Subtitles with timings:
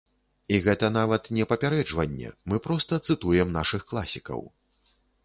[0.55, 4.41] І гэта нават не папярэджванне, мы проста цытуем нашых класікаў.